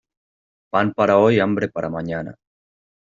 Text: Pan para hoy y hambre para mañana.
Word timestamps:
Pan 0.71 0.93
para 0.95 1.19
hoy 1.19 1.35
y 1.35 1.39
hambre 1.41 1.67
para 1.69 1.87
mañana. 1.91 2.33